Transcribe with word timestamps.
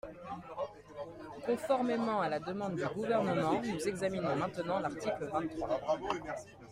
Conformément 1.45 2.21
à 2.21 2.29
la 2.29 2.39
demande 2.39 2.73
du 2.73 2.83
Gouvernement, 2.87 3.61
nous 3.61 3.87
examinons 3.87 4.35
maintenant 4.35 4.79
l’article 4.79 5.29
vingt-trois. 5.31 5.79